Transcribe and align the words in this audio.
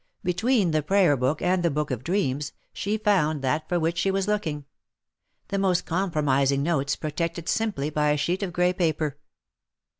Between 0.23 0.71
the 0.71 0.81
prayer 0.81 1.15
book 1.15 1.43
and 1.43 1.61
the 1.61 1.69
book 1.69 1.91
of 1.91 2.03
dreams, 2.03 2.53
she 2.73 2.97
found 2.97 3.43
that 3.43 3.69
for 3.69 3.79
which 3.79 3.99
she 3.99 4.09
was 4.09 4.27
looking: 4.27 4.65
the 5.49 5.59
most 5.59 5.85
compromising 5.85 6.63
notes 6.63 6.95
protected 6.95 7.47
simply 7.47 7.91
by 7.91 8.09
a 8.09 8.17
sheet 8.17 8.41
of 8.41 8.51
gray 8.51 8.73
paper. 8.73 9.19